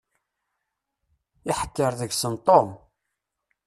Iḥekker 1.49 1.91
deg-sen 1.99 2.33
Tom. 2.45 2.69